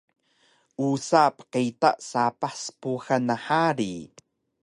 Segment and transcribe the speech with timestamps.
[0.89, 3.93] Usa pqita sapah spuhan nhari